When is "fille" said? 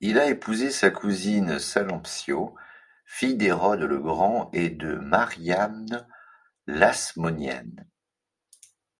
3.04-3.34